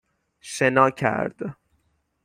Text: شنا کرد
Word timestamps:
شنا 0.41 0.89
کرد 0.91 1.57